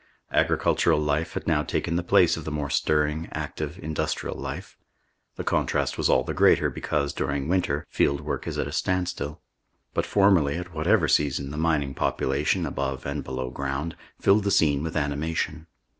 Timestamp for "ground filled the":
13.51-14.49